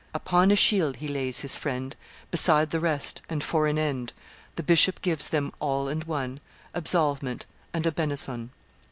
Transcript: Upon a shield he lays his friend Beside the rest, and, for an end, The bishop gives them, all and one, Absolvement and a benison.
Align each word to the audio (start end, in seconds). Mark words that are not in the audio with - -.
Upon 0.15 0.49
a 0.49 0.55
shield 0.55 0.95
he 0.95 1.07
lays 1.07 1.41
his 1.41 1.55
friend 1.55 1.95
Beside 2.31 2.71
the 2.71 2.79
rest, 2.79 3.21
and, 3.29 3.43
for 3.43 3.67
an 3.67 3.77
end, 3.77 4.13
The 4.55 4.63
bishop 4.63 4.99
gives 5.03 5.27
them, 5.27 5.53
all 5.59 5.87
and 5.87 6.03
one, 6.05 6.39
Absolvement 6.73 7.45
and 7.71 7.85
a 7.85 7.91
benison. 7.91 8.49